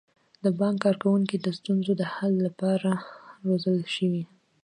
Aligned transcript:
د 0.43 0.45
بانک 0.59 0.77
کارکوونکي 0.85 1.37
د 1.39 1.47
ستونزو 1.57 1.91
د 1.97 2.03
حل 2.13 2.33
لپاره 2.47 2.91
روزل 3.45 3.77
شوي. 3.95 4.23